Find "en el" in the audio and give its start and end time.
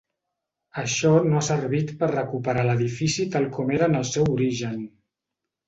3.93-4.09